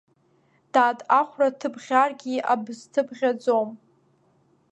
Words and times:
Дад, 0.73 0.99
ахәра 1.19 1.47
аҭыԥ 1.51 1.75
ӷьаргьы 1.85 2.35
абызҭыԥ 2.53 3.07
ӷьаӡом! 3.17 3.69